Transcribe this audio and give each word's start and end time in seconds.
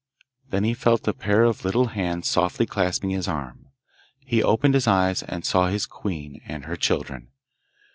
Then 0.49 0.63
he 0.63 0.73
felt 0.73 1.07
a 1.07 1.13
pair 1.13 1.43
of 1.43 1.63
little 1.63 1.89
hands 1.89 2.27
softly 2.27 2.65
clasping 2.65 3.11
his 3.11 3.27
arm; 3.27 3.67
he 4.25 4.41
opened 4.41 4.73
his 4.73 4.87
eyes, 4.87 5.21
and 5.21 5.45
saw 5.45 5.67
his 5.67 5.85
queen 5.85 6.41
and 6.47 6.65
her 6.65 6.75
children. 6.75 7.27